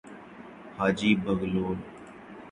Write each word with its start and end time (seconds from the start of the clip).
حاجی 0.77 1.15
بغلول 1.15 1.77